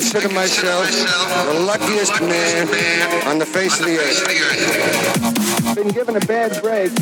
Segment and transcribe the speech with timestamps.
[0.00, 2.66] consider myself the luckiest man
[3.28, 4.26] on the face of the earth.
[5.68, 6.92] I've been given a bad break,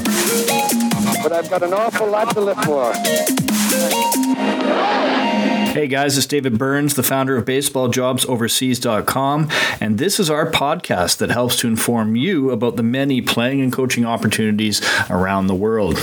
[1.22, 2.92] but I've got an awful lot to live for.
[5.72, 9.48] Hey guys, it's David Burns, the founder of BaseballJobsOverseas.com,
[9.80, 13.72] and this is our podcast that helps to inform you about the many playing and
[13.72, 15.98] coaching opportunities around the world.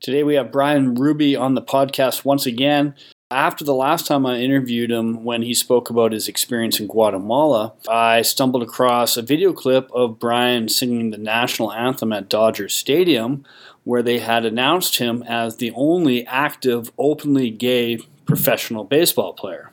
[0.00, 2.94] Today we have Bryan Ruby on the podcast once again.
[3.32, 7.72] After the last time I interviewed him, when he spoke about his experience in Guatemala,
[7.88, 13.46] I stumbled across a video clip of Bryan singing the national anthem at Dodger Stadium,
[13.84, 19.71] where they had announced him as the only active, openly gay professional baseball player.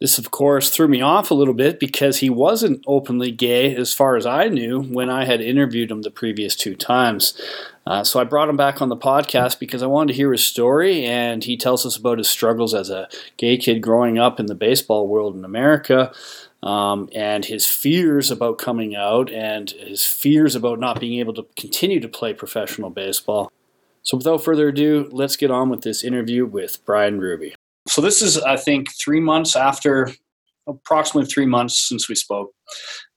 [0.00, 3.94] This, of course, threw me off a little bit because he wasn't openly gay as
[3.94, 7.40] far as I knew when I had interviewed him the previous two times.
[7.86, 10.42] Uh, so I brought him back on the podcast because I wanted to hear his
[10.42, 14.46] story, and he tells us about his struggles as a gay kid growing up in
[14.46, 16.12] the baseball world in America.
[16.62, 21.46] Um, and his fears about coming out and his fears about not being able to
[21.56, 23.52] continue to play professional baseball.
[24.02, 27.54] So, without further ado, let's get on with this interview with Bryan Ruby.
[27.88, 30.10] So this is, I think, three months after,
[30.66, 32.52] approximately three months since we spoke.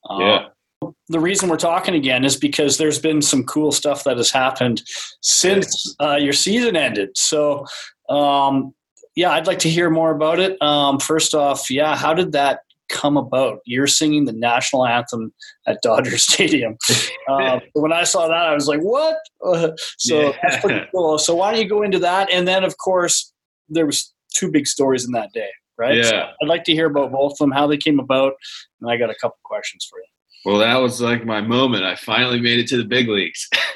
[0.10, 0.90] Uh, yeah.
[1.10, 4.82] the reason we're talking again is because there's been some cool stuff that has happened
[5.22, 7.10] since uh, your season ended.
[7.16, 7.66] So,
[8.10, 8.73] um,
[9.16, 10.62] yeah, I'd like to hear more about it.
[10.62, 13.60] Um, first off, yeah, how did that come about?
[13.66, 15.34] You're singing the national anthem
[15.66, 16.78] at Dodger Stadium.
[17.30, 20.38] Uh, when I saw that, I was like, "What?" Uh, so yeah.
[20.42, 21.18] that's pretty cool.
[21.18, 22.32] So why don't you go into that?
[22.32, 23.34] And then, of course,
[23.68, 25.95] there was two big stories in that day, right?
[25.95, 26.03] Yeah.
[26.03, 28.33] So I'd like to hear about both of them, how they came about,
[28.81, 30.05] and I got a couple questions for you.
[30.45, 31.83] Well, that was like my moment.
[31.83, 33.49] I finally made it to the big leagues.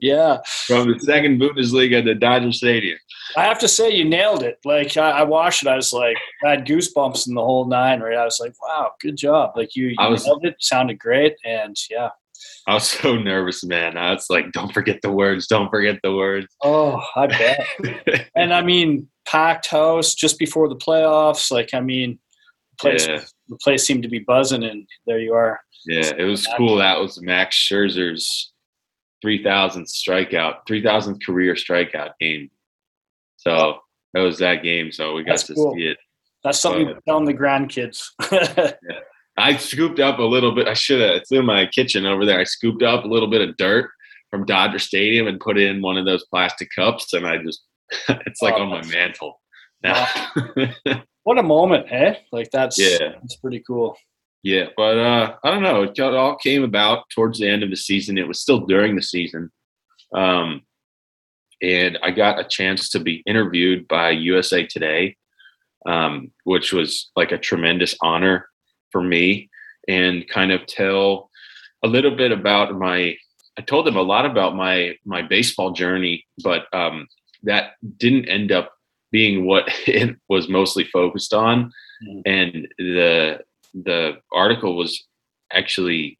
[0.00, 0.38] yeah.
[0.66, 2.98] From the second Bundesliga to Dodger Stadium.
[3.36, 4.58] I have to say, you nailed it.
[4.64, 8.00] Like I, I, watched it, I was like, I had goosebumps in the whole nine.
[8.00, 9.52] Right, I was like, wow, good job.
[9.56, 10.54] Like you, you I was, nailed it.
[10.60, 12.10] Sounded great, and yeah.
[12.66, 13.96] I was so nervous, man.
[13.96, 15.46] I was like, don't forget the words.
[15.46, 16.46] Don't forget the words.
[16.62, 17.66] Oh, I bet.
[18.36, 21.50] and I mean, packed house just before the playoffs.
[21.50, 22.18] Like, I mean,
[22.80, 23.22] place, yeah.
[23.48, 25.60] the place seemed to be buzzing, and there you are.
[25.86, 26.76] Yeah, it was cool.
[26.76, 28.52] That was Max Scherzer's
[29.24, 32.50] 3,000th strikeout, 3,000th career strikeout game.
[33.36, 33.78] So
[34.14, 34.92] that was that game.
[34.92, 35.74] So we got That's to cool.
[35.74, 35.98] see it.
[36.44, 38.04] That's something but, to tell the grandkids.
[38.32, 39.00] yeah.
[39.38, 40.68] I scooped up a little bit.
[40.68, 41.16] I should have.
[41.16, 42.40] It's in my kitchen over there.
[42.40, 43.90] I scooped up a little bit of dirt
[44.30, 47.62] from Dodger Stadium and put it in one of those plastic cups, and I just
[48.08, 49.40] it's like oh, on my mantle
[49.82, 50.06] now.
[51.22, 52.14] what a moment, eh?
[52.32, 53.96] Like that's yeah, that's pretty cool.
[54.42, 55.82] Yeah, but uh, I don't know.
[55.82, 58.18] It all came about towards the end of the season.
[58.18, 59.50] It was still during the season,
[60.14, 60.62] um,
[61.62, 65.16] and I got a chance to be interviewed by USA Today,
[65.86, 68.48] um, which was like a tremendous honor
[68.90, 69.48] for me
[69.86, 71.30] and kind of tell
[71.84, 73.16] a little bit about my
[73.58, 77.08] I told them a lot about my my baseball journey, but um,
[77.42, 78.72] that didn't end up
[79.10, 81.72] being what it was mostly focused on.
[82.06, 82.20] Mm-hmm.
[82.26, 83.40] And the
[83.74, 85.04] the article was
[85.52, 86.18] actually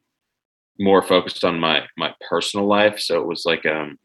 [0.81, 2.99] more focused on my my personal life.
[2.99, 3.99] So it was like um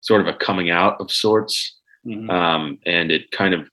[0.00, 1.76] sort of a coming out of sorts.
[2.06, 2.30] Mm-hmm.
[2.30, 3.68] Um, and it kind of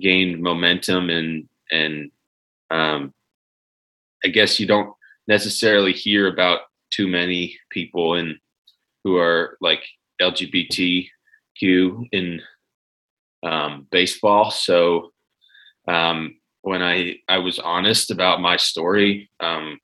[0.00, 2.10] gained momentum and and
[2.70, 3.14] um,
[4.24, 4.92] I guess you don't
[5.28, 6.60] necessarily hear about
[6.90, 8.38] too many people in
[9.04, 9.84] who are like
[10.20, 11.08] LGBTQ
[12.12, 12.40] in
[13.42, 14.50] um, baseball.
[14.50, 15.10] So
[15.88, 19.78] um, when I I was honest about my story, um,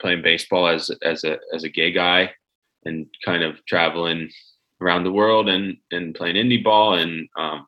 [0.00, 2.32] playing baseball as as a as a gay guy,
[2.84, 4.30] and kind of traveling
[4.80, 7.66] around the world and and playing indie ball, and um,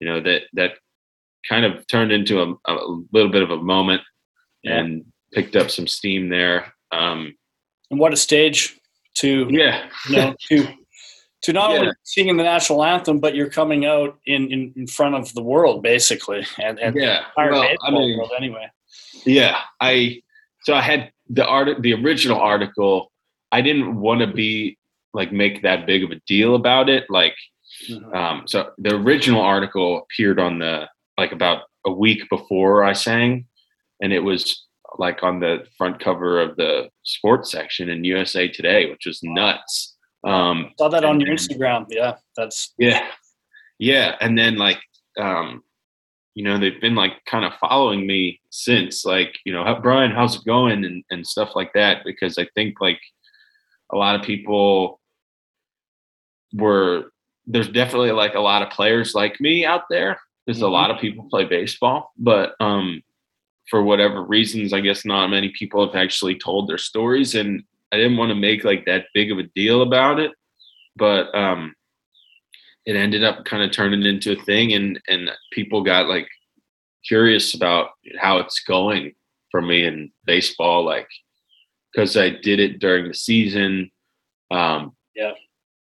[0.00, 0.72] you know that that
[1.48, 2.74] kind of turned into a, a
[3.12, 4.02] little bit of a moment
[4.72, 6.72] and picked up some steam there.
[6.92, 7.34] Um,
[7.90, 8.78] and what a stage
[9.18, 10.68] to yeah, you know, to
[11.42, 11.78] to not yeah.
[11.78, 15.42] only singing the national anthem, but you're coming out in, in, in front of the
[15.42, 18.68] world basically, and and yeah, well, I mean, world anyway.
[19.24, 20.22] Yeah, I
[20.62, 23.12] so I had the art the original article.
[23.52, 24.76] I didn't want to be
[25.14, 27.04] like make that big of a deal about it.
[27.08, 27.36] Like,
[27.88, 28.14] mm-hmm.
[28.14, 33.46] um, so the original article appeared on the like about a week before I sang,
[34.00, 34.66] and it was
[34.98, 39.96] like on the front cover of the sports section in USA Today, which was nuts.
[40.24, 41.86] Um, Saw that on your Instagram.
[41.88, 43.06] Yeah, that's yeah,
[43.78, 44.16] yeah.
[44.20, 44.80] And then like,
[45.18, 45.62] um,
[46.34, 50.36] you know, they've been like kind of following me since, like, you know, Bryan, how's
[50.36, 52.04] it going, and and stuff like that.
[52.04, 53.00] Because I think like
[53.92, 55.00] a lot of people
[56.52, 57.12] were
[57.46, 60.18] there's definitely like a lot of players like me out there.
[60.46, 60.66] There's mm-hmm.
[60.66, 63.02] a lot of people play baseball, but um,
[63.70, 67.96] for whatever reasons, I guess not many people have actually told their stories, and I
[67.96, 70.32] didn't want to make like that big of a deal about it,
[70.96, 71.74] but um,
[72.84, 76.28] it ended up kind of turning into a thing, and and people got like
[77.06, 79.12] curious about how it's going
[79.50, 81.08] for me in baseball, like
[81.92, 83.90] because I did it during the season.
[84.50, 85.32] Um, yeah,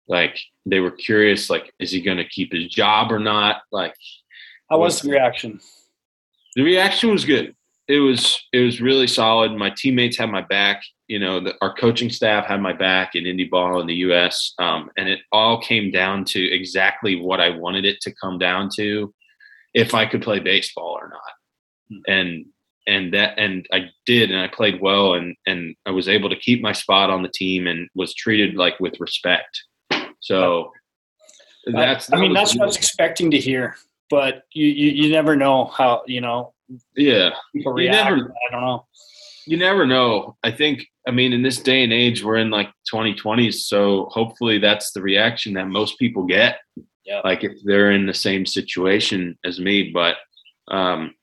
[0.08, 3.62] like they were curious, like is he going to keep his job or not?
[3.72, 3.96] Like,
[4.70, 5.60] how was the reaction?
[6.56, 7.56] The reaction was good.
[7.88, 9.54] It was it was really solid.
[9.54, 10.84] My teammates had my back.
[11.08, 14.54] You know, the, our coaching staff had my back in indie ball in the U.S.
[14.60, 18.70] Um, and it all came down to exactly what I wanted it to come down
[18.76, 19.14] to,
[19.74, 21.22] if I could play baseball or not.
[21.90, 22.12] Hmm.
[22.12, 22.46] And
[22.88, 26.36] and that and I did and I played well and and I was able to
[26.36, 29.62] keep my spot on the team and was treated like with respect.
[30.22, 30.72] So
[31.66, 33.76] that's I mean that's what I was expecting to hear,
[34.10, 36.54] but you you, you never know how you know
[36.96, 37.32] yeah
[37.66, 38.10] react.
[38.10, 38.86] Never, I don't know.
[39.46, 40.36] You never know.
[40.44, 44.60] I think I mean in this day and age we're in like 2020s, so hopefully
[44.60, 46.60] that's the reaction that most people get.
[47.06, 47.22] Yeah.
[47.24, 50.18] Like if they're in the same situation as me, but
[50.70, 51.14] um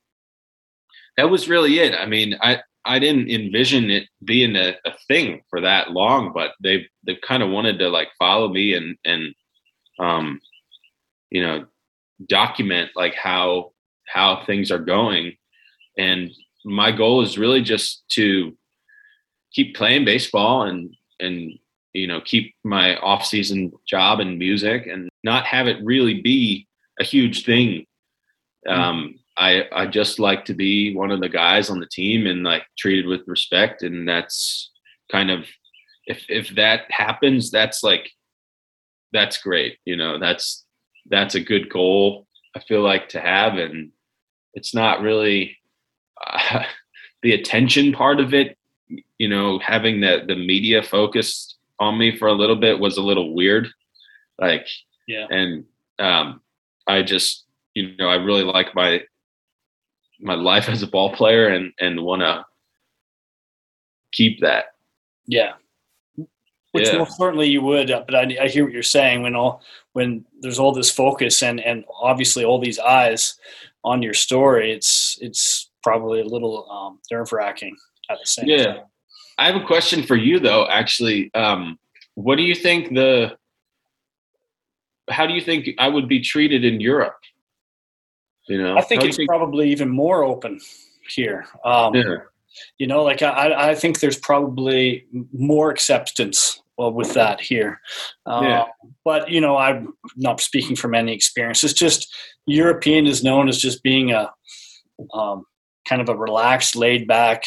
[1.17, 1.95] that was really it.
[1.95, 6.53] I mean, I I didn't envision it being a, a thing for that long, but
[6.63, 9.35] they've they've kind of wanted to like follow me and and
[9.99, 10.41] um
[11.31, 11.67] you know
[12.27, 13.73] document like how
[14.07, 15.37] how things are going.
[15.99, 16.31] And
[16.65, 18.57] my goal is really just to
[19.53, 21.53] keep playing baseball and and
[21.93, 26.67] you know keep my off season job and music and not have it really be
[27.01, 27.87] a huge thing.
[28.67, 28.81] Mm-hmm.
[28.81, 32.45] um I I just like to be one of the guys on the team and
[32.45, 33.83] like treated with respect.
[33.83, 34.71] And that's
[35.11, 35.47] kind of
[36.07, 38.11] if if that happens that's like
[39.13, 40.65] that's great you know that's
[41.11, 43.91] that's a good goal I feel like to have and
[44.55, 45.57] it's not really
[46.27, 46.65] uh,
[47.23, 48.57] the attention part of it
[49.19, 53.03] you know having the the media focused on me for a little bit was a
[53.03, 53.69] little weird
[54.39, 54.67] like
[55.09, 55.65] yeah and
[55.99, 56.41] um
[56.87, 59.03] I just you know I really like my
[60.21, 62.45] my life as a ball player and and want to
[64.13, 64.67] keep that.
[65.27, 65.53] Yeah.
[66.75, 67.05] Which yeah.
[67.05, 69.63] certainly you would, uh, but I, I hear what you're saying when all
[69.93, 73.39] when there's all this focus and and obviously all these eyes
[73.85, 77.77] on your story, it's it's probably a little um, nerve wracking
[78.11, 78.65] at the same yeah.
[78.65, 78.83] time.
[79.39, 80.67] I have a question for you though.
[80.67, 81.79] Actually, um,
[82.17, 83.37] what do you think the?
[85.09, 87.21] How do you think I would be treated in Europe?
[88.49, 90.61] You know, I think it's think- probably even more open
[91.09, 91.47] here.
[91.65, 92.17] Um, yeah.
[92.79, 97.81] You know, like I, I think there's probably more acceptance well, with that here.
[98.27, 98.65] Um, yeah.
[99.05, 101.63] But you know, I'm not speaking from any experience.
[101.65, 102.13] It's just
[102.47, 104.31] European is known as just being a
[105.13, 105.45] um,
[105.89, 107.45] kind of a relaxed, laid back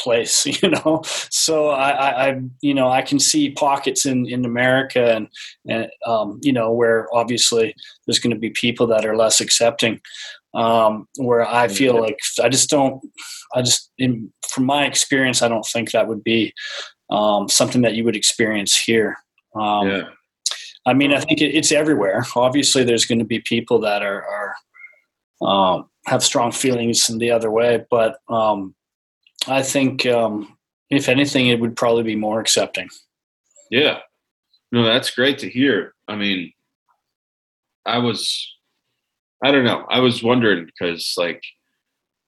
[0.00, 1.02] place, you know.
[1.30, 5.28] So I, I, I, you know, I can see pockets in in America and
[5.68, 7.74] and um, you know where obviously
[8.06, 10.00] there's going to be people that are less accepting.
[10.54, 13.02] Um, where I feel like I just don't,
[13.54, 16.54] I just in, from my experience, I don't think that would be
[17.10, 19.16] um, something that you would experience here.
[19.54, 20.02] Um, yeah.
[20.86, 22.24] I mean, I think it, it's everywhere.
[22.34, 24.24] Obviously, there's going to be people that are,
[25.40, 28.74] are um, have strong feelings in the other way, but um,
[29.48, 30.56] I think, um,
[30.90, 32.88] if anything, it would probably be more accepting.
[33.70, 33.98] Yeah.
[34.70, 35.94] No, that's great to hear.
[36.06, 36.52] I mean,
[37.84, 38.54] I was,
[39.42, 39.84] I don't know.
[39.88, 41.42] I was wondering because, like,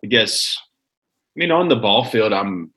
[0.05, 2.73] I guess, I mean, on the ball field, I'm,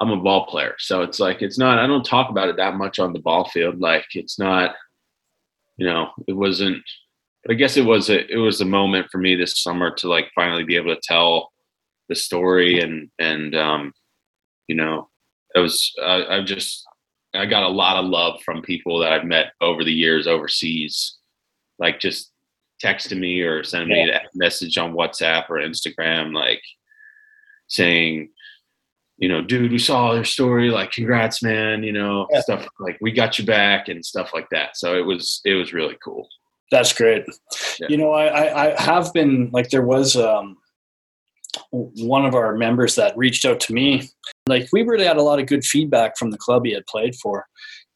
[0.00, 0.74] I'm a ball player.
[0.78, 3.48] So it's like, it's not, I don't talk about it that much on the ball
[3.48, 3.78] field.
[3.78, 4.74] Like, it's not,
[5.76, 6.82] you know, it wasn't,
[7.44, 10.08] but I guess it was a, it was a moment for me this summer to
[10.08, 11.52] like finally be able to tell
[12.12, 13.92] the story and and um,
[14.68, 15.08] you know
[15.54, 16.84] it was uh, I've just
[17.34, 21.16] I got a lot of love from people that I've met over the years overseas,
[21.78, 22.30] like just
[22.84, 26.60] texting me or sending me a message on WhatsApp or Instagram, like
[27.68, 28.28] saying,
[29.22, 32.40] you know, dude, we saw your story, like, congrats, man, you know, yeah.
[32.40, 34.76] stuff like we got you back and stuff like that.
[34.76, 36.26] So it was it was really cool.
[36.72, 37.24] That's great.
[37.78, 37.86] Yeah.
[37.88, 40.56] You know, I, I, I have been like there was um
[41.70, 44.10] one of our members that reached out to me.
[44.48, 47.14] Like we really had a lot of good feedback from the club he had played
[47.14, 47.46] for,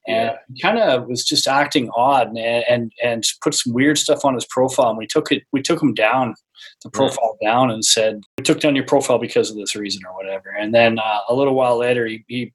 [0.07, 0.63] and yeah.
[0.63, 4.47] kind of was just acting odd and, and and put some weird stuff on his
[4.47, 4.91] profile.
[4.91, 6.35] And we took it, we took him down,
[6.83, 7.53] the profile yeah.
[7.53, 10.51] down, and said we took down your profile because of this reason or whatever.
[10.51, 12.53] And then uh, a little while later, he, he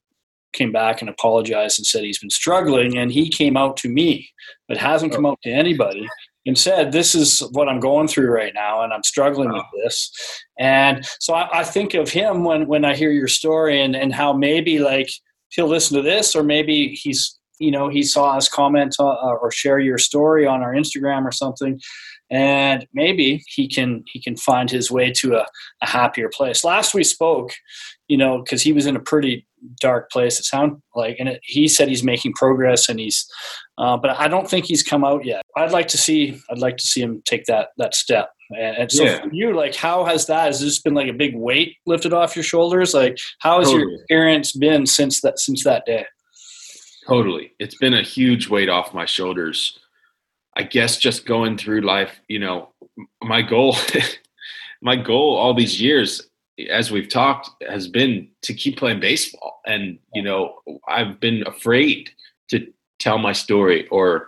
[0.54, 4.30] came back and apologized and said he's been struggling and he came out to me
[4.68, 6.06] but hasn't come out to anybody
[6.46, 10.12] and said, "This is what I'm going through right now, and I'm struggling with this."
[10.58, 14.14] And so I, I, think of him when when I hear your story and and
[14.14, 15.10] how maybe like
[15.50, 19.06] he'll listen to this, or maybe he's you know he saw us comment uh,
[19.42, 21.80] or share your story on our Instagram or something,
[22.30, 25.46] and maybe he can he can find his way to a,
[25.82, 26.64] a happier place.
[26.64, 27.52] Last we spoke,
[28.08, 29.46] you know, because he was in a pretty
[29.80, 30.40] dark place.
[30.40, 33.28] It sounded like, and it, he said he's making progress, and he's,
[33.78, 35.44] uh, but I don't think he's come out yet.
[35.56, 38.32] I'd like to see, I'd like to see him take that that step.
[38.50, 39.22] And, and so, yeah.
[39.22, 40.46] for you, like, how has that?
[40.46, 42.94] Has this been like a big weight lifted off your shoulders?
[42.94, 43.84] Like, how has totally.
[43.84, 46.06] your experience been since that since that day?
[47.08, 49.80] Totally, it's been a huge weight off my shoulders.
[50.56, 52.70] I guess just going through life, you know,
[53.24, 53.76] my goal,
[54.82, 56.30] my goal all these years,
[56.70, 59.62] as we've talked, has been to keep playing baseball.
[59.66, 62.10] And, you know, I've been afraid
[62.50, 62.68] to
[63.00, 64.28] tell my story or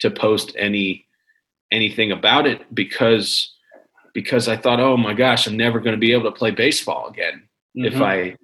[0.00, 1.06] to post any
[1.70, 3.50] anything about it because
[4.12, 7.08] because I thought, oh my gosh, I'm never going to be able to play baseball
[7.08, 7.86] again mm-hmm.
[7.86, 8.36] if I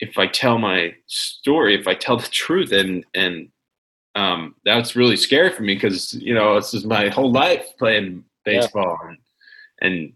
[0.00, 3.48] if I tell my story, if I tell the truth, and and
[4.14, 8.24] um, that's really scary for me because you know this is my whole life playing
[8.44, 9.08] baseball yeah.
[9.08, 9.18] and
[9.82, 10.12] and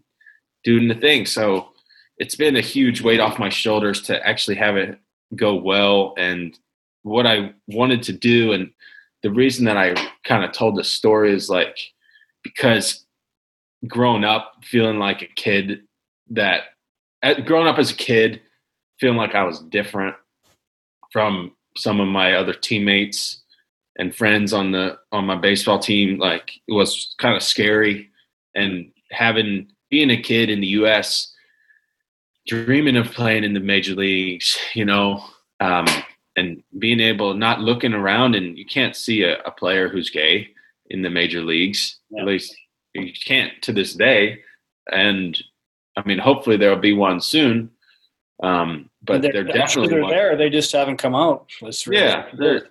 [0.63, 1.25] doing the thing.
[1.25, 1.69] So
[2.17, 4.99] it's been a huge weight off my shoulders to actually have it
[5.35, 6.57] go well and
[7.03, 8.71] what I wanted to do and
[9.21, 11.77] the reason that I kind of told the story is like
[12.43, 13.05] because
[13.87, 15.81] growing up feeling like a kid
[16.29, 16.63] that
[17.45, 18.41] growing up as a kid
[18.99, 20.15] feeling like I was different
[21.11, 23.41] from some of my other teammates
[23.97, 26.17] and friends on the on my baseball team.
[26.19, 28.09] Like it was kind of scary.
[28.55, 31.33] And having being a kid in the US
[32.47, 35.23] dreaming of playing in the major leagues you know
[35.59, 35.85] um,
[36.35, 40.47] and being able not looking around and you can't see a, a player who's gay
[40.91, 42.21] in the major leagues yeah.
[42.21, 42.55] at least
[42.93, 44.39] you can't to this day.
[44.91, 45.41] And
[45.97, 47.71] i mean hopefully there'll be one soon
[48.43, 50.35] um, but they're, they're definitely they're there.
[50.35, 51.49] They just haven't come out.
[51.61, 52.67] Really yeah, they're,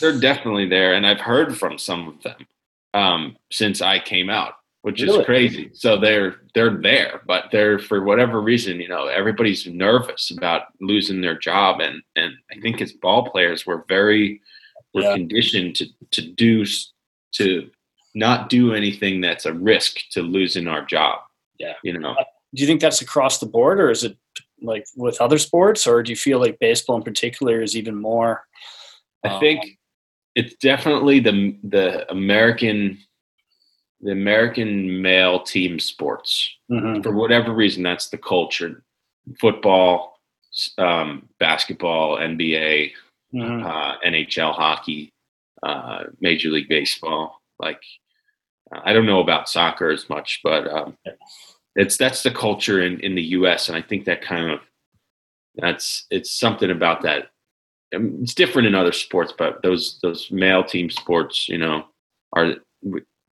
[0.00, 2.46] they're definitely there, and I've heard from some of them
[2.94, 5.20] um, since I came out, which really?
[5.20, 5.70] is crazy.
[5.74, 11.20] So they're they're there, but they're for whatever reason, you know, everybody's nervous about losing
[11.20, 14.40] their job, and and I think as ball players, we're very
[14.94, 15.14] we're yeah.
[15.14, 16.64] conditioned to to do
[17.32, 17.70] to
[18.14, 21.20] not do anything that's a risk to losing our job.
[21.58, 22.14] Yeah, you know.
[22.54, 24.16] Do you think that's across the board, or is it
[24.62, 28.44] like with other sports, or do you feel like baseball in particular is even more?
[29.24, 29.78] Um, I think
[30.34, 32.98] it's definitely the the American
[34.02, 36.50] the American male team sports.
[36.70, 37.02] Mm-hmm.
[37.02, 38.82] For whatever reason, that's the culture.
[39.40, 40.18] Football,
[40.76, 42.92] um, basketball, NBA,
[43.32, 43.64] mm-hmm.
[43.64, 45.12] uh, NHL hockey,
[45.62, 47.40] uh, Major League Baseball.
[47.60, 47.80] Like,
[48.72, 50.96] I don't know about soccer as much, but um,
[51.76, 53.68] it's that's the culture in in the U.S.
[53.68, 54.60] and I think that kind of
[55.56, 57.30] that's it's something about that.
[57.94, 61.84] I mean, it's different in other sports, but those those male team sports, you know,
[62.32, 62.54] are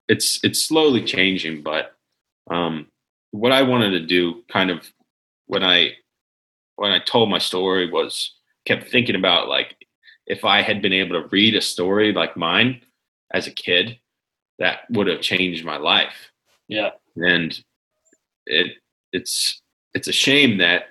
[0.07, 1.61] it's it's slowly changing.
[1.61, 1.95] But
[2.49, 2.87] um,
[3.31, 4.91] what I wanted to do, kind of,
[5.47, 5.93] when I
[6.75, 9.75] when I told my story, was kept thinking about like
[10.27, 12.81] if I had been able to read a story like mine
[13.31, 13.97] as a kid,
[14.59, 16.31] that would have changed my life.
[16.67, 17.57] Yeah, and
[18.49, 18.73] it
[19.13, 19.61] it's
[19.93, 20.89] it's a shame that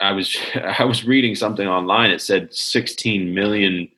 [0.00, 2.10] I was I was reading something online.
[2.10, 3.88] It said 16 million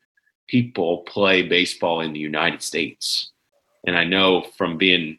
[0.48, 3.32] people play baseball in the United States,
[3.86, 5.18] and I know from being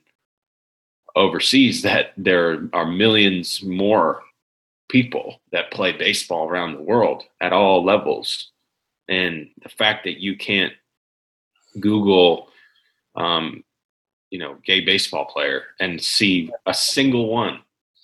[1.16, 4.22] overseas that there are millions more
[4.90, 8.52] people that play baseball around the world at all levels.
[9.08, 10.74] And the fact that you can't
[11.80, 12.50] Google
[13.16, 13.64] um,
[14.32, 17.60] you know gay baseball player and see a single one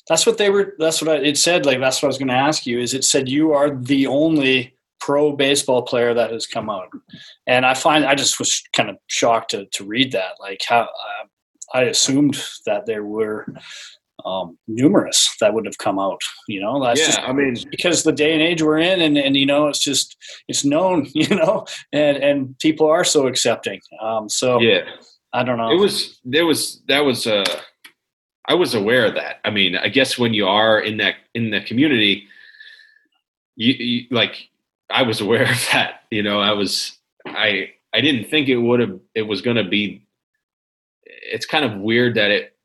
[0.08, 2.29] that's what they were that's what I, it said like that's what i was going
[2.29, 6.48] to ask you is it said you are the only pro baseball player that has
[6.48, 6.89] come out
[7.48, 10.82] and i find i just was kind of shocked to, to read that like how
[10.82, 11.25] uh,
[11.74, 13.46] i assumed that there were
[14.25, 16.20] um, numerous that would have come out.
[16.48, 19.17] You know, that's yeah, just I mean because the day and age we're in, and
[19.17, 20.17] and you know, it's just
[20.48, 23.82] it's known, you know, and and people are so accepting.
[24.01, 24.82] Um, so yeah,
[25.36, 25.70] I don't know.
[25.70, 27.44] It was there was that was uh
[28.48, 29.42] I was aware of that.
[29.44, 32.27] I mean, I guess when you are in that in the community,
[33.58, 34.48] you, you like
[34.89, 36.04] I was aware of that.
[36.10, 39.65] You know, I was I I didn't think it would have it was going to
[39.65, 40.06] be.
[41.06, 42.56] It's kind of weird that it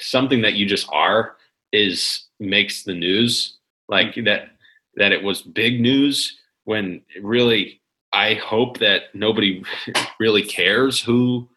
[0.00, 1.36] something that you just are
[1.72, 3.56] is makes the news
[3.88, 4.24] like mm-hmm.
[4.24, 4.50] that
[4.96, 7.80] that it was big news when really
[8.12, 9.62] I hope that nobody
[10.20, 11.48] really cares who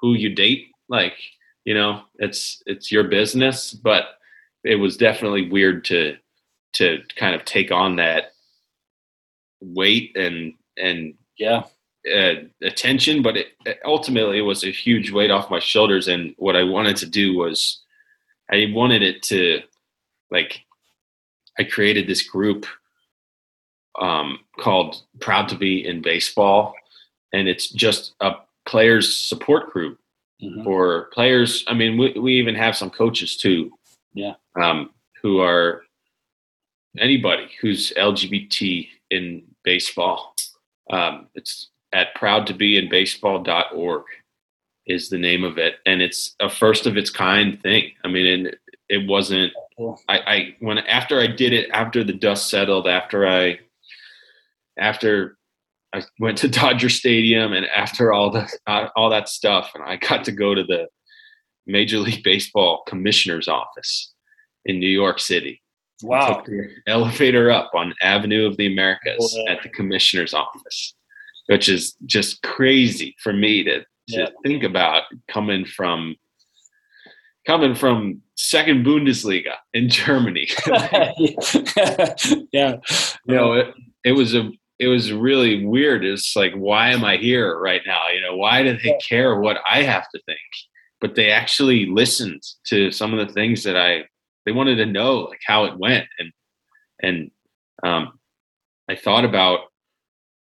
[0.00, 1.14] who you date like
[1.64, 4.04] you know it's it's your business but
[4.64, 6.16] it was definitely weird to
[6.72, 8.32] to kind of take on that
[9.60, 11.64] weight and and yeah.
[12.14, 13.48] uh, attention but it,
[13.84, 17.36] ultimately it was a huge weight off my shoulders and what i wanted to do
[17.36, 17.82] was
[18.50, 19.60] i wanted it to
[20.30, 20.60] like
[21.58, 22.66] i created this group
[23.98, 26.74] um, called proud to be in baseball
[27.32, 28.32] and it's just a
[28.66, 29.98] players support group
[30.42, 30.64] mm-hmm.
[30.64, 33.70] for players i mean we, we even have some coaches too.
[34.14, 34.34] Yeah.
[34.60, 34.90] Um,
[35.22, 35.82] who are
[36.98, 40.34] anybody who's lgbt in baseball.
[40.90, 44.04] Um, it's at proudtobeinbaseball.org
[44.86, 45.76] is the name of it.
[45.84, 47.92] And it's a first of its kind thing.
[48.04, 48.56] I mean and
[48.88, 49.52] it wasn't
[50.08, 53.58] I, I when after i did it after the dust settled after i
[54.78, 55.36] after
[55.94, 59.96] i went to dodger stadium and after all the uh, all that stuff and i
[59.96, 60.86] got to go to the
[61.66, 64.12] major league baseball commissioner's office
[64.64, 65.62] in new york city
[66.02, 66.42] wow
[66.86, 70.94] elevator up on avenue of the americas at the commissioner's office
[71.46, 74.28] which is just crazy for me to, to yeah.
[74.44, 76.16] think about coming from
[77.46, 80.48] coming from second Bundesliga in Germany.
[80.66, 81.12] yeah,
[82.52, 83.74] you know it.
[84.04, 86.04] It was a it was really weird.
[86.04, 88.08] It's like, why am I here right now?
[88.14, 90.38] You know, why do they care what I have to think?
[91.00, 94.04] But they actually listened to some of the things that I
[94.44, 96.32] they wanted to know, like how it went, and
[97.02, 97.30] and
[97.82, 98.18] um,
[98.88, 99.60] I thought about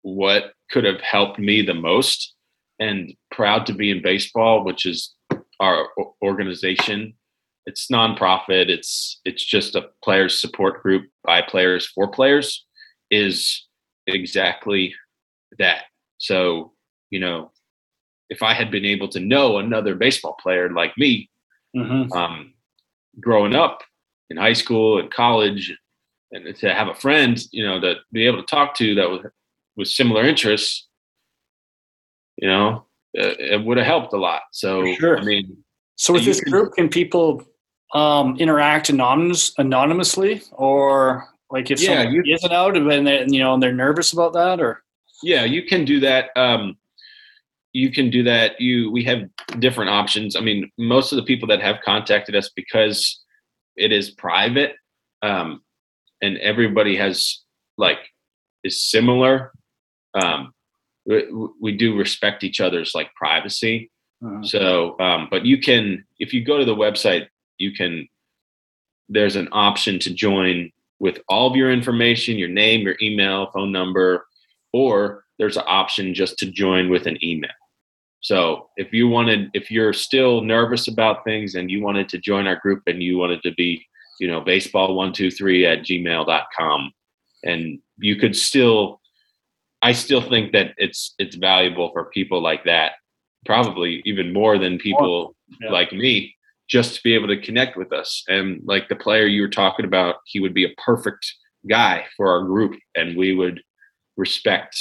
[0.03, 2.35] what could have helped me the most
[2.79, 5.15] and proud to be in baseball which is
[5.61, 5.89] our
[6.23, 7.13] organization
[7.67, 12.67] it's nonprofit it's it's just a players support group by players for players
[13.11, 13.67] is
[14.15, 14.95] exactly
[15.59, 15.85] that
[16.19, 16.73] so
[17.11, 17.50] you know
[18.31, 21.31] if i had been able to know another baseball player like me
[21.77, 22.12] mm-hmm.
[22.12, 22.53] um,
[23.21, 23.83] growing up
[24.31, 25.73] in high school and college
[26.33, 29.23] and to have a friend you know to be able to talk to that was
[29.79, 30.88] with similar interests,
[32.37, 34.42] you know, it, it would have helped a lot.
[34.53, 35.18] So, sure.
[35.18, 35.57] I mean,
[35.94, 37.42] so with this can, group, can people
[37.94, 43.41] um, interact anonymous, anonymously, or like if yeah, someone you, isn't out and they, you
[43.41, 44.83] know and they're nervous about that, or
[45.23, 46.31] yeah, you can do that.
[46.37, 46.77] Um,
[47.73, 48.61] you can do that.
[48.61, 49.23] You we have
[49.59, 50.37] different options.
[50.37, 53.23] I mean, most of the people that have contacted us because
[53.77, 54.75] it is private,
[55.23, 55.63] um,
[56.23, 57.43] and everybody has
[57.77, 57.99] like
[58.65, 59.53] is similar
[60.15, 60.53] um,
[61.07, 61.25] we,
[61.61, 63.91] we, do respect each other's like privacy.
[64.25, 64.43] Uh-huh.
[64.43, 68.09] So, um, but you can, if you go to the website, you can,
[69.09, 73.73] there's an option to join with all of your information, your name, your email, phone
[73.73, 74.27] number,
[74.73, 77.51] or there's an option just to join with an email.
[78.21, 82.47] So if you wanted, if you're still nervous about things and you wanted to join
[82.47, 83.85] our group and you wanted to be,
[84.19, 86.93] you know, baseball123 at gmail.com
[87.45, 89.01] and you could still
[89.83, 92.93] I still think that it's it's valuable for people like that,
[93.47, 95.71] probably even more than people yeah.
[95.71, 96.35] like me,
[96.68, 98.22] just to be able to connect with us.
[98.28, 101.35] And like the player you were talking about, he would be a perfect
[101.68, 103.62] guy for our group, and we would
[104.16, 104.76] respect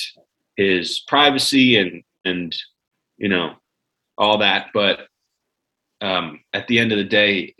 [0.56, 2.56] his privacy and and
[3.18, 3.54] you know
[4.18, 4.68] all that.
[4.74, 5.08] But
[6.02, 7.56] um, at the end of the day,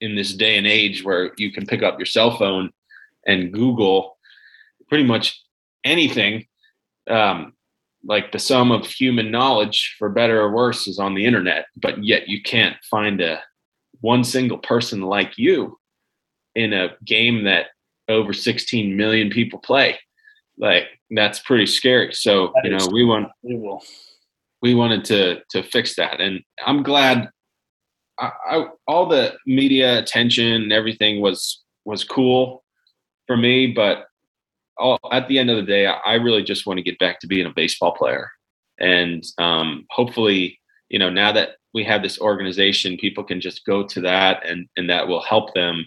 [0.00, 2.70] in this day and age where you can pick up your cell phone
[3.26, 4.16] and Google
[4.88, 5.42] pretty much
[5.84, 6.46] anything
[7.08, 7.52] um,
[8.04, 12.02] like the sum of human knowledge for better or worse is on the internet but
[12.02, 13.40] yet you can't find a
[14.00, 15.78] one single person like you
[16.54, 17.66] in a game that
[18.08, 19.98] over 16 million people play.
[20.58, 22.12] Like that's pretty scary.
[22.12, 23.28] So that you know we want
[24.62, 26.20] we wanted to to fix that.
[26.20, 27.30] And i'm glad
[28.18, 32.62] I, I, all the media attention and everything was was cool
[33.26, 34.04] for me but
[35.12, 37.46] at the end of the day, I really just want to get back to being
[37.46, 38.30] a baseball player.
[38.78, 43.86] And um, hopefully, you know, now that we have this organization, people can just go
[43.86, 45.86] to that and, and that will help them.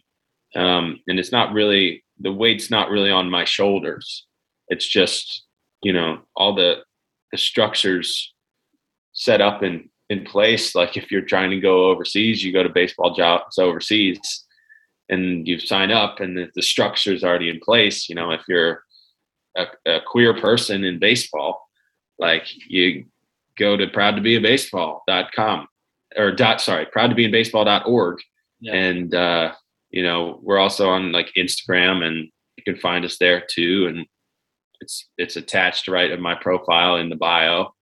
[0.56, 4.27] Um, and it's not really, the weight's not really on my shoulders.
[4.67, 5.45] It's just,
[5.82, 6.77] you know, all the,
[7.32, 8.34] the structures
[9.13, 10.75] set up in, in place.
[10.75, 14.42] Like if you're trying to go overseas, you go to baseball jobs overseas
[15.13, 18.10] and you sign up and the, the structure is already in place.
[18.10, 18.84] You know, if you're
[19.56, 21.62] a, a, queer person in baseball,
[22.19, 23.06] like you
[23.58, 25.67] go to proud to be a baseball.com
[26.17, 28.19] or dot, sorry, proud to be in baseball.org.
[28.60, 28.73] Yeah.
[28.73, 29.54] And, uh,
[29.91, 33.88] you know, we're also on like Instagram and you can find us there too.
[33.88, 34.06] And
[34.82, 37.73] it's, it's attached right in my profile in the bio.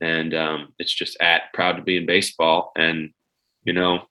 [0.00, 3.10] and um, it's just at proud to be in baseball and
[3.64, 4.02] you know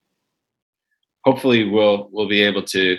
[1.24, 2.98] hopefully we'll we'll be able to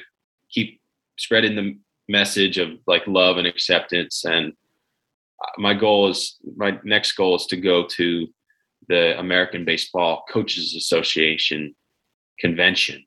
[0.49, 0.79] keep
[1.17, 1.77] spreading the
[2.09, 4.53] message of like love and acceptance and
[5.43, 8.27] uh, my goal is my next goal is to go to
[8.89, 11.73] the American Baseball Coaches Association
[12.39, 13.05] convention.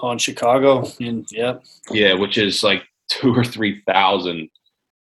[0.00, 1.54] Oh, in Chicago, in, yeah,
[1.90, 4.48] yeah, which is like two or three thousand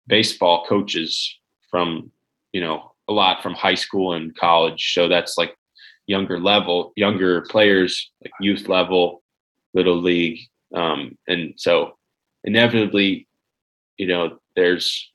[0.06, 1.38] baseball coaches
[1.70, 2.10] from
[2.52, 4.92] you know a lot from high school and college.
[4.94, 5.54] So that's like
[6.06, 9.21] younger level, younger players, like youth level,
[9.74, 10.40] little league,
[10.74, 11.96] um, and so
[12.44, 13.28] inevitably,
[13.96, 15.12] you know, there's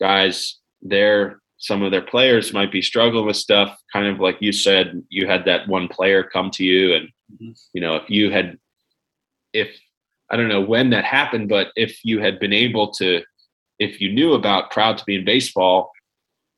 [0.00, 1.40] guys there.
[1.58, 5.02] Some of their players might be struggling with stuff, kind of like you said.
[5.08, 7.52] You had that one player come to you, and mm-hmm.
[7.72, 8.58] you know, if you had,
[9.52, 9.78] if
[10.30, 13.22] I don't know when that happened, but if you had been able to,
[13.78, 15.92] if you knew about Proud to be in baseball,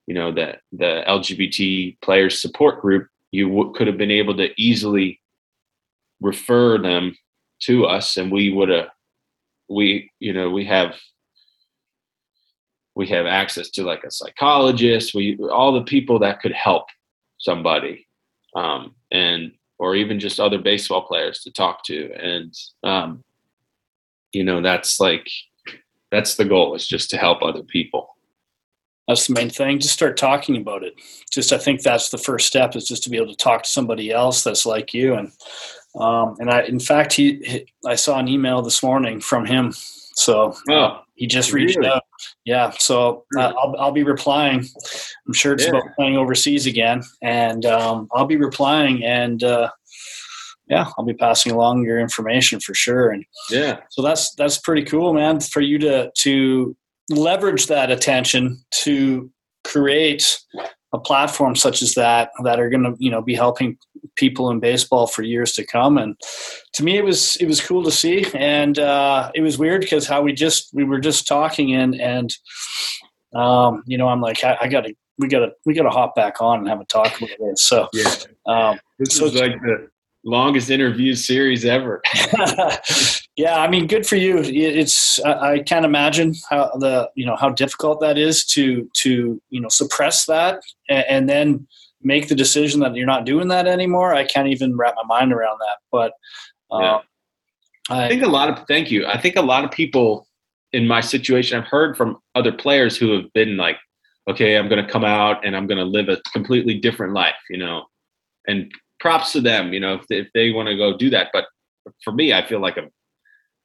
[0.07, 4.51] you know, the the LGBT players support group, you w- could have been able to
[4.61, 5.21] easily
[6.21, 7.15] refer them
[7.63, 8.89] to us, and we would have,
[9.69, 10.95] we you know, we have
[12.95, 16.87] we have access to like a psychologist, we all the people that could help
[17.39, 18.07] somebody,
[18.55, 23.23] um, and or even just other baseball players to talk to, and um,
[24.33, 25.29] you know, that's like
[26.11, 28.16] that's the goal is just to help other people
[29.09, 29.79] that's the main thing.
[29.79, 30.95] Just start talking about it.
[31.31, 33.69] Just i think that's the first step is just to be able to talk to
[33.69, 35.15] somebody else that's like you.
[35.15, 35.33] And
[35.99, 39.73] um, and i in fact he, he, i saw an email this morning from him.
[40.19, 41.91] So oh, he just reached really?
[41.91, 42.03] out.
[42.45, 44.65] Yeah so uh, I'll, I'll be replying.
[45.27, 45.71] I'm sure it's yeah.
[45.71, 47.03] about playing overseas again.
[47.23, 49.71] And um, i'll be replying and uh,
[50.69, 53.11] yeah i'll be passing along your information for sure.
[53.11, 53.81] And yeah.
[53.91, 56.77] so that's that's pretty cool man for you to to
[57.11, 59.31] leverage that attention to
[59.65, 60.39] create
[60.93, 63.77] a platform such as that that are going to you know be helping
[64.17, 65.99] people in baseball for years to come.
[65.99, 66.17] And
[66.75, 68.27] to me it was it was cool to see.
[68.35, 72.35] And uh, it was weird because how we just we were just talking and and
[73.35, 76.61] um, you know i'm like i, I gotta we gotta we gotta hop back on
[76.61, 78.11] and have a talk about this so yeah.
[78.47, 79.89] um, this so, is like the
[80.27, 82.03] longest interview series ever.
[83.37, 84.39] yeah, I mean, good for you.
[84.39, 89.41] It's I, I, can't imagine how the you know how difficult that is to to
[89.49, 90.61] you know suppress that
[90.91, 91.67] and, and, then
[92.03, 94.15] make the decision that you're not doing that anymore.
[94.15, 95.79] I can't even wrap my mind around that.
[95.91, 96.13] But
[96.71, 96.99] uh, yeah.
[97.89, 99.07] I, I think a lot of thank you.
[99.07, 100.27] I think a lot of people
[100.73, 103.77] in my situation, I've heard from other players who have been like,
[104.29, 107.37] okay, I'm going to come out and I'm going to live a completely different life,
[107.49, 107.85] you know,
[108.47, 111.29] and props to them, you know, if they, if they want to go do that.
[111.33, 111.47] But
[112.03, 112.91] for me, I feel like I'm,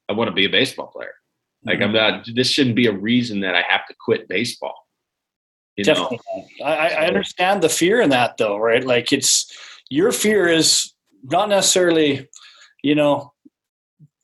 [0.09, 1.13] I want to be a baseball player.
[1.63, 1.83] Like mm-hmm.
[1.83, 2.27] I'm not.
[2.33, 4.75] This shouldn't be a reason that I have to quit baseball.
[5.77, 6.19] You Definitely.
[6.59, 6.65] Know?
[6.65, 8.83] I, I understand the fear in that, though, right?
[8.83, 9.51] Like it's
[9.89, 12.27] your fear is not necessarily,
[12.83, 13.33] you know,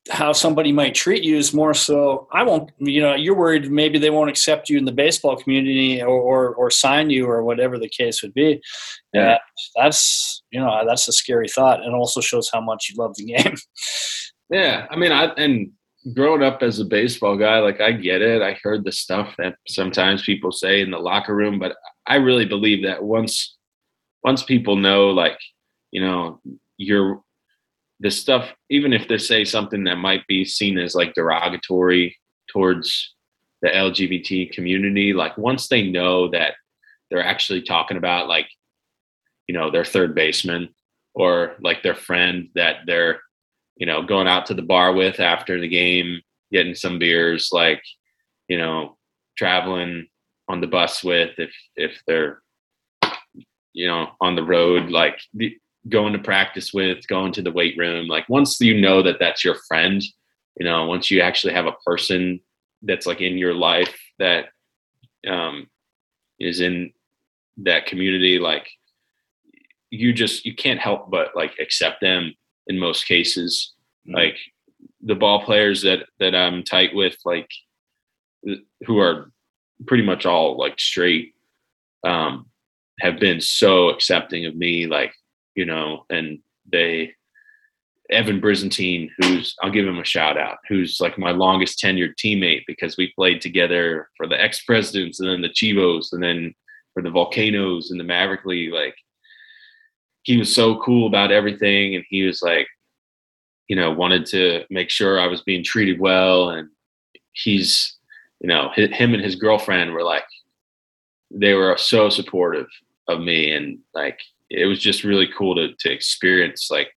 [0.09, 3.99] how somebody might treat you is more so I won't you know you're worried maybe
[3.99, 7.77] they won't accept you in the baseball community or or, or sign you or whatever
[7.77, 8.61] the case would be.
[9.13, 9.39] Yeah, and
[9.75, 13.25] that's you know that's a scary thought and also shows how much you love the
[13.25, 13.55] game.
[14.49, 15.71] Yeah, I mean, I and
[16.13, 18.41] growing up as a baseball guy, like I get it.
[18.41, 22.45] I heard the stuff that sometimes people say in the locker room, but I really
[22.45, 23.57] believe that once
[24.23, 25.37] once people know, like
[25.91, 26.39] you know,
[26.77, 27.21] you're
[27.99, 32.17] the stuff, even if they say something that might be seen as like derogatory
[32.51, 33.15] towards
[33.61, 36.55] the LGBT community, like once they know that
[37.09, 38.47] they're actually talking about like,
[39.47, 40.69] you know, their third baseman
[41.15, 43.21] or like their friend that they're,
[43.77, 47.81] you know, going out to the bar with after the game, getting some beers, like,
[48.47, 48.97] you know,
[49.37, 50.07] traveling
[50.47, 52.41] on the bus with if if they're
[53.73, 55.55] you know on the road like the,
[55.89, 58.07] going to practice with, going to the weight room.
[58.07, 60.01] Like once you know that that's your friend,
[60.59, 62.39] you know, once you actually have a person
[62.81, 64.45] that's like in your life that
[65.27, 65.67] um,
[66.39, 66.91] is in
[67.57, 68.67] that community, like
[69.89, 72.33] you just you can't help but like accept them
[72.67, 73.73] in most cases.
[74.07, 74.15] Mm-hmm.
[74.15, 74.37] Like
[75.01, 77.49] the ball players that that I'm tight with, like
[78.85, 79.31] who are
[79.85, 81.33] pretty much all like straight,
[82.03, 82.47] um,
[82.99, 84.87] have been so accepting of me.
[84.87, 85.13] Like
[85.57, 86.39] you know, and
[86.71, 87.13] they
[88.09, 92.63] Evan Brizantine, who's I'll give him a shout out, who's like my longest tenured teammate
[92.65, 96.53] because we played together for the ex presidents and then the Chivos and then
[96.93, 98.71] for the Volcanoes and the Maverick League.
[98.71, 98.95] Like
[100.23, 102.67] he was so cool about everything and he was like,
[103.67, 106.51] you know, wanted to make sure I was being treated well.
[106.51, 106.69] And
[107.33, 107.97] he's,
[108.39, 110.23] you know, him and his girlfriend were like,
[111.29, 112.67] they were so supportive
[113.09, 116.89] of me, and like it was just really cool to to experience like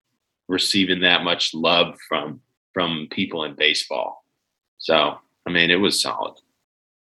[0.49, 2.41] receiving that much love from
[2.73, 4.25] from people in baseball.
[4.79, 6.35] So I mean, it was solid.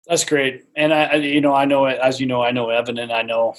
[0.06, 3.12] That's great, and I, you know, I know as you know, I know Evan, and
[3.12, 3.54] I know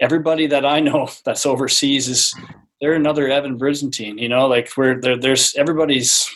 [0.00, 2.34] everybody that I know that's overseas is
[2.80, 4.18] they're another Evan Brizantine.
[4.18, 5.16] You know, like we're there.
[5.16, 6.28] There's everybody's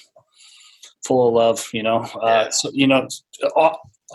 [1.05, 1.69] full of love.
[1.73, 3.09] You know, uh, so you know,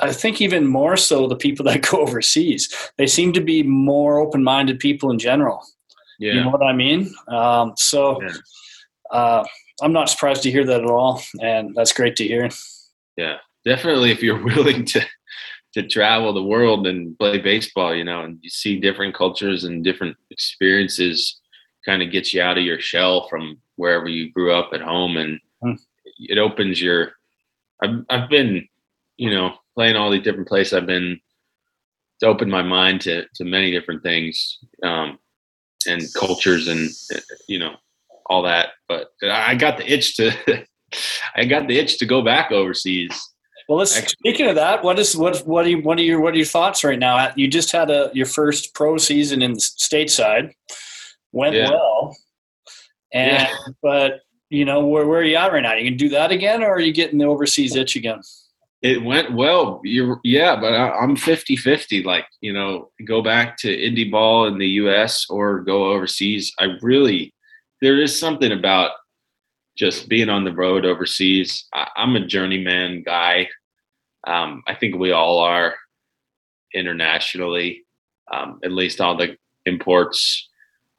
[0.02, 2.74] I think even more so the people that go overseas.
[2.98, 5.66] They seem to be more open-minded people in general.
[6.20, 6.34] Yeah.
[6.34, 7.14] You know what I mean?
[7.28, 8.34] Um, so yeah.
[9.12, 9.44] uh,
[9.82, 12.50] I'm not surprised to hear that at all, and that's great to hear.
[13.18, 14.12] Yeah, definitely.
[14.12, 15.06] If you're willing to
[15.74, 19.84] to travel the world and play baseball, you know, and you see different cultures and
[19.84, 21.42] different experiences,
[21.86, 25.18] kind of gets you out of your shell from wherever you grew up at home,
[25.18, 25.78] and mm.
[26.20, 27.14] it opens your.
[27.84, 28.68] I've I've been,
[29.18, 30.74] you know, playing all these different places.
[30.74, 31.20] I've been.
[32.16, 34.58] It's opened my mind to to many different things.
[34.84, 35.20] Um,
[35.88, 36.90] and cultures and
[37.48, 37.76] you know
[38.28, 38.70] all that.
[38.88, 40.32] But I got the itch to
[41.36, 43.12] I got the itch to go back overseas.
[43.68, 46.20] Well, let's Actually, speaking of that, what is what what are you, what are your
[46.20, 47.32] what are your thoughts right now?
[47.36, 50.52] You just had a your first pro season in stateside,
[51.32, 51.72] went yeah.
[51.72, 52.16] well,
[53.12, 53.56] and yeah.
[53.82, 55.74] but you know where where are you at right now?
[55.74, 58.22] You can do that again, or are you getting the overseas itch again?
[58.82, 59.82] It went well.
[59.84, 62.04] You're yeah, but I, am 50 50.
[62.04, 66.54] Like, you know, go back to indie ball in the US or go overseas.
[66.60, 67.34] I really,
[67.82, 68.92] there is something about
[69.78, 71.68] just being on the road overseas.
[71.74, 73.50] I, am a journeyman guy.
[74.28, 75.76] Um, I think we all are
[76.74, 77.84] internationally.
[78.32, 80.50] Um, at least all the imports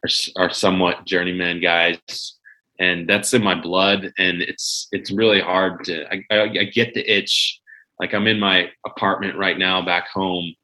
[0.04, 2.36] are, are somewhat journeyman guys
[2.78, 6.94] and that's in my blood and it's it's really hard to I, I, I, get
[6.94, 7.60] the itch
[8.00, 10.54] like I'm in my apartment right now back home,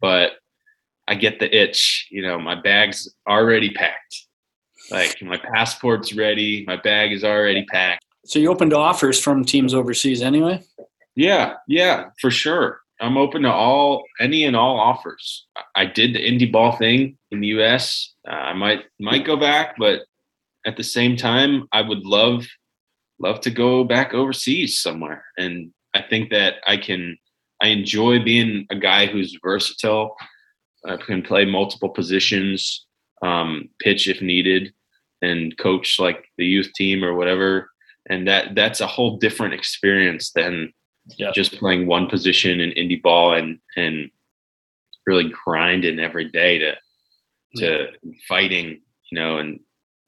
[0.00, 0.32] but
[1.06, 2.08] I get the itch.
[2.10, 4.26] You know, my bag's already packed.
[4.90, 8.04] Like my passport's ready, my bag is already packed.
[8.26, 10.62] So you open to offers from teams overseas anyway?
[11.14, 12.80] Yeah, yeah, for sure.
[13.00, 15.46] I'm open to all any and all offers.
[15.74, 18.14] I did the indie ball thing in the U.S.
[18.26, 20.02] Uh, I might might go back, but
[20.66, 22.46] at the same time, I would love
[23.18, 27.16] love to go back overseas somewhere and I think that I can
[27.62, 30.16] I enjoy being a guy who's versatile.
[30.84, 32.86] I can play multiple positions,
[33.22, 34.74] um, pitch if needed,
[35.22, 37.70] and coach like the youth team or whatever.
[38.10, 40.72] And that that's a whole different experience than
[41.16, 41.30] yeah.
[41.32, 44.10] just playing one position in indie ball and and
[45.06, 46.74] really grinding every day to
[47.56, 48.12] to yeah.
[48.28, 48.80] fighting,
[49.10, 49.38] you know.
[49.38, 49.60] And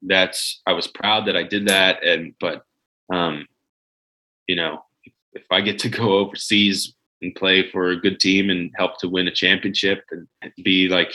[0.03, 2.63] that's I was proud that I did that, and but
[3.11, 3.47] um,
[4.47, 4.83] you know
[5.33, 9.09] if I get to go overseas and play for a good team and help to
[9.09, 10.27] win a championship and
[10.63, 11.13] be like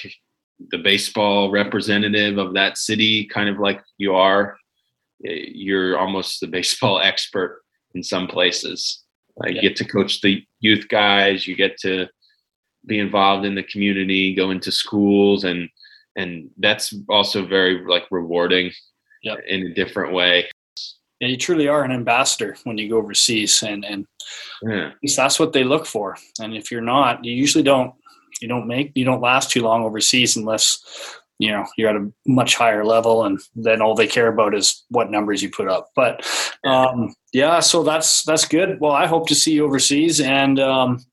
[0.70, 4.57] the baseball representative of that city, kind of like you are,
[5.25, 7.62] eh, you're almost the baseball expert
[7.94, 9.05] in some places.
[9.42, 12.07] Uh, you get to coach the youth guys, you get to
[12.87, 15.68] be involved in the community, go into schools, and
[16.16, 18.70] and that's also very like rewarding
[19.22, 19.38] yep.
[19.46, 20.46] in a different way
[21.22, 24.06] yeah, you truly are an ambassador when you go overseas, and and
[24.61, 24.90] yeah.
[25.16, 26.16] that's what they look for.
[26.40, 27.94] And if you're not, you usually don't
[28.40, 30.82] you don't make you don't last too long overseas unless
[31.38, 34.85] you know you're at a much higher level, and then all they care about is
[34.88, 35.90] what numbers you put up.
[35.94, 36.28] But
[36.64, 38.80] um, yeah, so that's that's good.
[38.80, 41.04] Well, I hope to see you overseas, and um,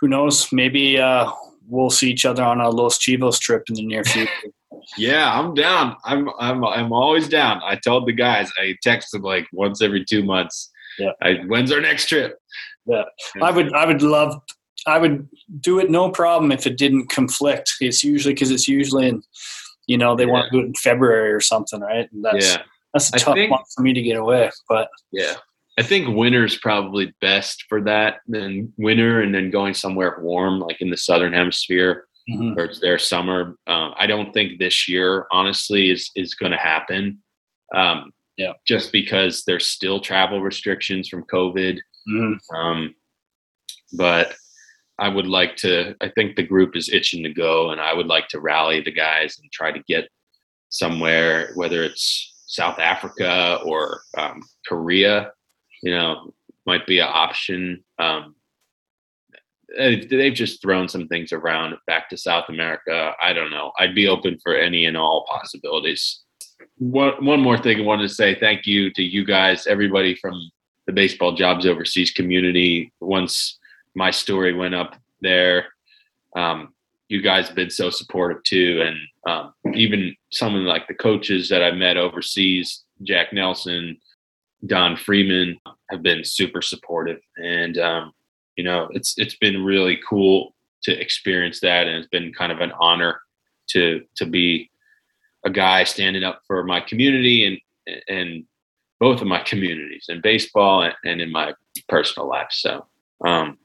[0.00, 1.30] who knows, maybe uh,
[1.68, 4.32] we'll see each other on a Los Chivos trip in the near future.
[4.96, 5.96] Yeah, I'm down.
[6.04, 7.60] I'm I'm I'm always down.
[7.64, 8.50] I told the guys.
[8.58, 10.70] I text them like once every two months.
[10.98, 11.12] Yeah.
[11.22, 12.38] I, when's our next trip?
[12.86, 13.04] Yeah.
[13.42, 14.40] I would I would love
[14.86, 15.28] I would
[15.60, 17.74] do it no problem if it didn't conflict.
[17.80, 19.22] It's usually because it's usually in
[19.86, 20.32] you know they yeah.
[20.32, 22.10] want to do it in February or something, right?
[22.12, 22.62] And that's yeah.
[22.92, 24.50] that's a tough think, month for me to get away.
[24.68, 25.34] But yeah.
[25.78, 28.20] I think winter's probably best for that.
[28.26, 32.58] Then winter and then going somewhere warm, like in the southern hemisphere mm-hmm.
[32.58, 33.56] or it's their summer.
[33.66, 37.22] Uh, I don't think this year, honestly, is is going to happen.
[37.74, 41.78] Um, yeah, just because there's still travel restrictions from COVID.
[42.08, 42.56] Mm-hmm.
[42.56, 42.94] Um,
[43.96, 44.34] but
[44.98, 45.94] I would like to.
[46.00, 48.92] I think the group is itching to go, and I would like to rally the
[48.92, 50.08] guys and try to get
[50.68, 55.32] somewhere, whether it's South Africa or um, Korea.
[55.82, 56.34] You know,
[56.66, 57.84] might be an option.
[57.98, 58.34] Um,
[59.76, 63.12] they've just thrown some things around back to South America.
[63.22, 63.72] I don't know.
[63.78, 66.20] I'd be open for any and all possibilities.
[66.78, 70.34] One one more thing I wanted to say thank you to you guys, everybody from
[70.86, 72.92] the baseball jobs overseas community.
[73.00, 73.58] Once
[73.94, 75.66] my story went up there,
[76.36, 76.74] um,
[77.08, 81.48] you guys have been so supportive too, and um, even some of like the coaches
[81.48, 83.98] that I met overseas, Jack Nelson,
[84.66, 85.58] Don Freeman,
[85.90, 88.12] have been super supportive, and um,
[88.56, 92.60] you know it's it's been really cool to experience that, and it's been kind of
[92.60, 93.20] an honor
[93.70, 94.70] to to be
[95.44, 98.44] a guy standing up for my community and and
[98.98, 101.54] both of my communities in baseball and, in my
[101.88, 102.48] personal life.
[102.50, 102.86] So,
[103.24, 103.58] um,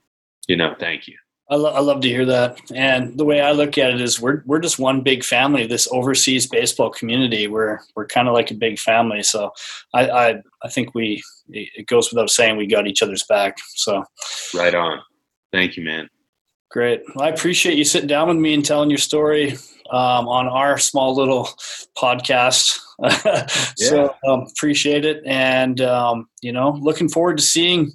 [0.48, 1.16] you know, thank you.
[1.50, 2.60] I, lo- I love to hear that.
[2.74, 5.88] And the way I look at it is we're, we're just one big family, this
[5.92, 7.48] overseas baseball community.
[7.48, 9.24] We're, we're kind of like a big family.
[9.24, 9.52] So
[9.94, 13.58] I, I, I think we, it goes without saying we got each other's back.
[13.76, 14.04] So
[14.54, 15.00] right on.
[15.52, 16.10] Thank you, man.
[16.72, 17.02] Great.
[17.14, 19.58] Well, I appreciate you sitting down with me and telling your story
[19.92, 21.50] um, on our small little
[21.98, 22.80] podcast.
[23.02, 23.48] yeah.
[23.76, 27.92] So um, appreciate it, and um, you know, looking forward to seeing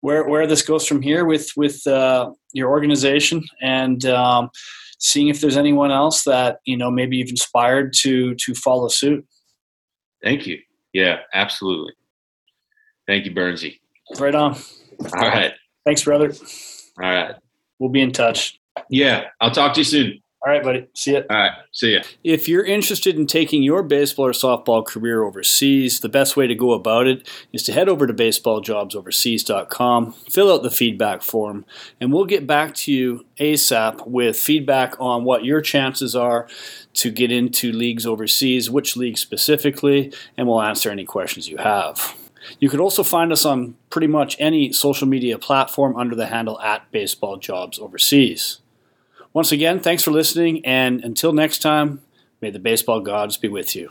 [0.00, 4.50] where where this goes from here with with uh, your organization and um,
[4.98, 9.26] seeing if there's anyone else that you know maybe you've inspired to to follow suit.
[10.22, 10.58] Thank you.
[10.92, 11.94] Yeah, absolutely.
[13.06, 13.80] Thank you, Bernsey.
[14.18, 14.56] Right on.
[15.16, 15.52] All right.
[15.84, 16.32] Thanks, brother.
[17.02, 17.34] All right.
[17.78, 18.58] We'll be in touch.
[18.88, 20.20] Yeah, I'll talk to you soon.
[20.46, 20.86] All right, buddy.
[20.94, 21.22] See ya.
[21.30, 21.52] All right.
[21.72, 22.02] See ya.
[22.22, 26.54] If you're interested in taking your baseball or softball career overseas, the best way to
[26.54, 31.64] go about it is to head over to baseballjobsoverseas.com, fill out the feedback form,
[31.98, 36.46] and we'll get back to you ASAP with feedback on what your chances are
[36.92, 42.14] to get into leagues overseas, which league specifically, and we'll answer any questions you have.
[42.58, 46.60] You could also find us on pretty much any social media platform under the handle
[46.60, 48.60] at Baseball Jobs Overseas.
[49.32, 52.00] Once again, thanks for listening, and until next time,
[52.40, 53.90] may the baseball gods be with you.